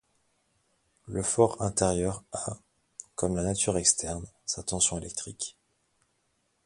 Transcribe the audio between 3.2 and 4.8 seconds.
la nature externe, sa